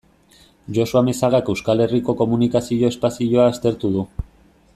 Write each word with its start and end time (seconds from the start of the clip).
Josu 0.77 0.97
Amezagak 1.01 1.51
Euskal 1.53 1.85
Herriko 1.85 2.17
komunikazio 2.23 2.91
espazioa 2.95 3.47
aztertu 3.53 3.93
du. 3.99 4.09